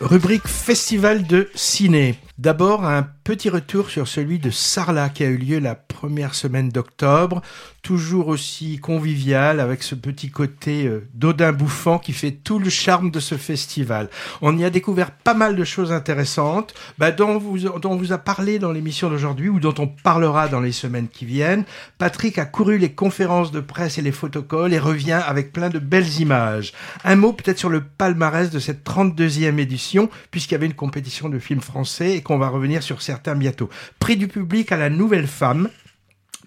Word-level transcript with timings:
Rubrique 0.00 0.48
Festival 0.48 1.26
de 1.26 1.50
ciné. 1.54 2.18
D'abord, 2.40 2.86
un 2.86 3.06
petit 3.22 3.50
retour 3.50 3.90
sur 3.90 4.08
celui 4.08 4.38
de 4.38 4.48
Sarlat 4.48 5.10
qui 5.10 5.24
a 5.24 5.26
eu 5.26 5.36
lieu 5.36 5.58
la 5.58 5.74
première 5.74 6.34
semaine 6.34 6.70
d'octobre, 6.70 7.42
toujours 7.82 8.28
aussi 8.28 8.78
convivial 8.78 9.60
avec 9.60 9.82
ce 9.82 9.94
petit 9.94 10.30
côté 10.30 10.86
euh, 10.86 11.06
d'Odin 11.12 11.52
bouffant 11.52 11.98
qui 11.98 12.14
fait 12.14 12.30
tout 12.30 12.58
le 12.58 12.70
charme 12.70 13.10
de 13.10 13.20
ce 13.20 13.36
festival. 13.36 14.08
On 14.40 14.56
y 14.56 14.64
a 14.64 14.70
découvert 14.70 15.10
pas 15.10 15.34
mal 15.34 15.54
de 15.54 15.64
choses 15.64 15.92
intéressantes 15.92 16.72
bah, 16.96 17.10
dont, 17.10 17.36
dont 17.38 17.90
on 17.90 17.96
vous 17.96 18.12
a 18.12 18.18
parlé 18.18 18.58
dans 18.58 18.72
l'émission 18.72 19.10
d'aujourd'hui 19.10 19.50
ou 19.50 19.60
dont 19.60 19.74
on 19.76 19.86
parlera 19.86 20.48
dans 20.48 20.60
les 20.60 20.72
semaines 20.72 21.08
qui 21.08 21.26
viennent. 21.26 21.64
Patrick 21.98 22.38
a 22.38 22.46
couru 22.46 22.78
les 22.78 22.92
conférences 22.92 23.52
de 23.52 23.60
presse 23.60 23.98
et 23.98 24.02
les 24.02 24.12
photocalls 24.12 24.72
et 24.72 24.78
revient 24.78 25.20
avec 25.26 25.52
plein 25.52 25.68
de 25.68 25.78
belles 25.78 26.20
images. 26.20 26.72
Un 27.04 27.16
mot 27.16 27.34
peut-être 27.34 27.58
sur 27.58 27.68
le 27.68 27.82
palmarès 27.82 28.50
de 28.50 28.58
cette 28.58 28.82
32e 28.82 29.58
édition 29.58 30.08
puisqu'il 30.30 30.52
y 30.52 30.56
avait 30.56 30.66
une 30.66 30.72
compétition 30.72 31.28
de 31.28 31.38
films 31.38 31.60
français 31.60 32.16
et 32.16 32.22
on 32.30 32.38
va 32.38 32.48
revenir 32.48 32.82
sur 32.82 33.02
certains 33.02 33.34
bientôt. 33.34 33.68
Prix 33.98 34.16
du 34.16 34.28
public 34.28 34.72
à 34.72 34.76
la 34.76 34.90
nouvelle 34.90 35.26
femme, 35.26 35.68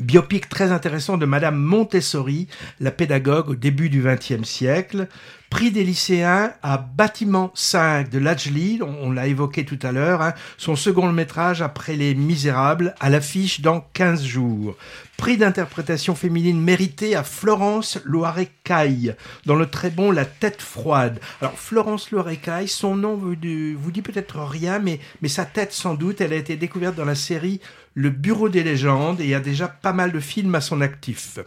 biopic 0.00 0.48
très 0.48 0.72
intéressant 0.72 1.16
de 1.16 1.26
Madame 1.26 1.56
Montessori, 1.56 2.48
la 2.80 2.90
pédagogue 2.90 3.50
au 3.50 3.54
début 3.54 3.88
du 3.88 4.02
XXe 4.02 4.48
siècle. 4.48 5.08
Prix 5.52 5.70
des 5.70 5.84
lycéens 5.84 6.54
à 6.62 6.78
Bâtiment 6.78 7.52
5 7.54 8.08
de 8.08 8.18
Lajli, 8.18 8.80
on, 8.82 9.12
l'a 9.12 9.26
évoqué 9.26 9.66
tout 9.66 9.78
à 9.82 9.92
l'heure, 9.92 10.22
hein. 10.22 10.32
son 10.56 10.76
second 10.76 11.12
métrage 11.12 11.60
après 11.60 11.94
Les 11.94 12.14
Misérables, 12.14 12.94
à 13.00 13.10
l'affiche 13.10 13.60
dans 13.60 13.84
15 13.92 14.24
jours. 14.24 14.74
Prix 15.18 15.36
d'interprétation 15.36 16.14
féminine 16.14 16.58
mérité 16.58 17.14
à 17.14 17.22
Florence 17.22 17.98
Loirecaille, 18.04 19.14
dans 19.44 19.54
le 19.54 19.66
très 19.66 19.90
bon 19.90 20.10
La 20.10 20.24
tête 20.24 20.62
froide. 20.62 21.20
Alors 21.42 21.58
Florence 21.58 22.10
Loirecaille, 22.12 22.66
son 22.66 22.96
nom 22.96 23.14
vous, 23.14 23.34
vous 23.76 23.90
dit 23.92 24.02
peut-être 24.02 24.38
rien, 24.38 24.78
mais, 24.78 25.00
mais 25.20 25.28
sa 25.28 25.44
tête 25.44 25.74
sans 25.74 25.94
doute, 25.94 26.22
elle 26.22 26.32
a 26.32 26.36
été 26.36 26.56
découverte 26.56 26.96
dans 26.96 27.04
la 27.04 27.14
série 27.14 27.60
Le 27.92 28.08
Bureau 28.08 28.48
des 28.48 28.64
légendes 28.64 29.20
et 29.20 29.24
il 29.24 29.30
y 29.30 29.34
a 29.34 29.40
déjà 29.40 29.68
pas 29.68 29.92
mal 29.92 30.12
de 30.12 30.20
films 30.20 30.54
à 30.54 30.62
son 30.62 30.80
actif 30.80 31.38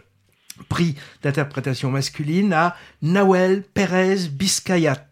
prix 0.68 0.94
d'interprétation 1.22 1.90
masculine 1.90 2.52
à 2.52 2.76
Nawel 3.02 3.62
Pérez 3.62 4.28
Biscayat 4.30 5.06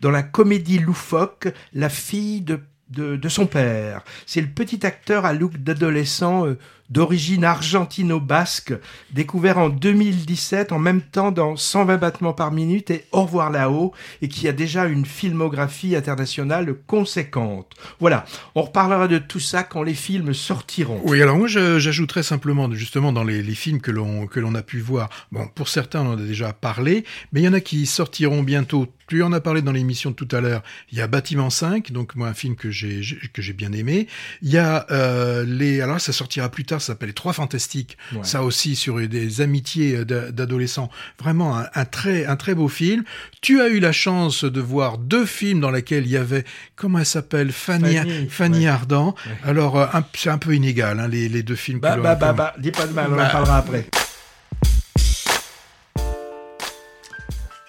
dans 0.00 0.10
la 0.10 0.22
comédie 0.22 0.78
loufoque 0.78 1.48
La 1.72 1.88
fille 1.88 2.42
de, 2.42 2.60
de, 2.90 3.28
son 3.28 3.46
père. 3.46 4.02
C'est 4.26 4.40
le 4.40 4.48
petit 4.48 4.84
acteur 4.84 5.24
à 5.24 5.32
look 5.32 5.56
d'adolescent 5.56 6.46
euh, 6.46 6.58
d'origine 6.90 7.44
argentino-basque, 7.44 8.74
découvert 9.12 9.58
en 9.58 9.68
2017 9.68 10.72
en 10.72 10.78
même 10.78 11.00
temps 11.00 11.30
dans 11.30 11.56
120 11.56 11.96
battements 11.96 12.32
par 12.32 12.52
minute 12.52 12.90
et 12.90 13.04
Au 13.12 13.22
revoir 13.22 13.50
là-haut, 13.50 13.92
et 14.22 14.28
qui 14.28 14.48
a 14.48 14.52
déjà 14.52 14.86
une 14.86 15.06
filmographie 15.06 15.96
internationale 15.96 16.74
conséquente. 16.86 17.72
Voilà, 18.00 18.24
on 18.54 18.62
reparlera 18.62 19.08
de 19.08 19.18
tout 19.18 19.40
ça 19.40 19.62
quand 19.62 19.82
les 19.82 19.94
films 19.94 20.34
sortiront. 20.34 21.00
Oui, 21.04 21.22
alors 21.22 21.36
moi 21.36 21.48
j'ajouterais 21.48 22.22
simplement 22.22 22.70
justement 22.72 23.12
dans 23.12 23.24
les, 23.24 23.42
films 23.54 23.80
que 23.80 23.90
l'on 23.90 24.54
a 24.54 24.62
pu 24.62 24.80
voir. 24.80 25.08
Bon, 25.32 25.46
pour 25.48 25.68
certains 25.68 26.00
on 26.02 26.10
en 26.10 26.18
a 26.18 26.22
déjà 26.22 26.52
parlé, 26.52 27.04
mais 27.32 27.40
il 27.40 27.44
y 27.44 27.48
en 27.48 27.52
a 27.52 27.60
qui 27.60 27.86
sortiront 27.86 28.42
bientôt. 28.42 28.86
Tu 29.06 29.24
en 29.24 29.32
as 29.32 29.40
parlé 29.40 29.60
dans 29.60 29.72
l'émission 29.72 30.10
de 30.10 30.14
tout 30.14 30.28
à 30.30 30.40
l'heure. 30.40 30.62
Il 30.92 30.98
y 30.98 31.00
a 31.00 31.08
Bâtiment 31.08 31.50
5, 31.50 31.90
donc 31.90 32.14
moi 32.14 32.28
un 32.28 32.34
film 32.34 32.54
que 32.54 32.70
j'ai 32.70 33.02
que 33.32 33.42
bien 33.52 33.72
aimé. 33.72 34.06
Il 34.42 34.50
y 34.50 34.58
a 34.58 34.86
euh, 34.90 35.44
les 35.44 35.80
alors 35.80 36.00
ça 36.00 36.12
sortira 36.12 36.48
plus 36.48 36.64
tard 36.64 36.79
ça 36.80 36.88
s'appelle 36.88 37.08
Les 37.08 37.14
Trois 37.14 37.32
Fantastiques. 37.32 37.96
Ça 38.22 38.42
aussi 38.42 38.76
sur 38.76 39.00
des 39.08 39.40
amitiés 39.40 39.96
euh, 39.96 40.30
d'adolescents. 40.30 40.90
Vraiment 41.18 41.56
un, 41.58 41.84
très, 41.84 42.26
un 42.26 42.36
très 42.36 42.54
beau 42.54 42.68
film. 42.68 43.04
Tu 43.40 43.60
as 43.60 43.68
eu 43.68 43.80
la 43.80 43.92
chance 43.92 44.44
de 44.44 44.60
voir 44.60 44.98
deux 44.98 45.26
films 45.26 45.60
dans 45.60 45.70
lesquels 45.70 46.04
il 46.04 46.12
y 46.12 46.16
avait, 46.16 46.44
comment 46.76 46.98
elle 46.98 47.06
s'appelle 47.06 47.52
Fanny, 47.52 48.28
Fanny, 48.28 48.66
Ardant. 48.66 49.14
Alors, 49.44 49.78
euh, 49.78 49.86
c'est 50.14 50.30
un 50.30 50.38
peu 50.38 50.54
inégal, 50.54 51.00
hein, 51.00 51.08
les, 51.08 51.28
les, 51.28 51.42
deux 51.42 51.56
films. 51.56 51.80
Bah, 51.80 51.96
bah, 51.96 52.14
bah, 52.14 52.32
bah, 52.32 52.54
dis 52.58 52.70
pas 52.70 52.86
de 52.86 52.92
mal, 52.92 53.08
on 53.10 53.14
en 53.14 53.30
parlera 53.30 53.58
après. 53.58 53.86